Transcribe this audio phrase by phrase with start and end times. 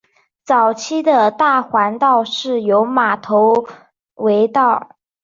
[0.43, 3.67] 早期的大环道是由马头
[4.15, 4.95] 围道。